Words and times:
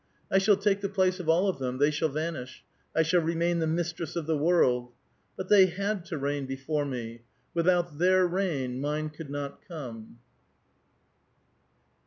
I 0.31 0.39
shall 0.39 0.57
take 0.57 0.81
the 0.81 0.89
place 0.89 1.19
of 1.19 1.29
all 1.29 1.47
of 1.47 1.59
them; 1.59 1.77
they 1.77 1.91
shall 1.91 2.09
vanish; 2.09 2.63
I 2.95 3.03
shall 3.03 3.21
remain 3.21 3.59
the 3.59 3.67
mistress 3.67 4.15
of 4.15 4.25
the 4.25 4.35
world. 4.35 4.91
But 5.37 5.47
they 5.47 5.67
had 5.67 6.05
to 6.05 6.17
reign 6.17 6.47
before 6.47 6.85
me; 6.85 7.21
without 7.53 7.99
their 7.99 8.25
reign, 8.25 8.79
mine 8.81 9.11
could 9.11 9.29
not 9.29 9.61
come. 9.67 10.17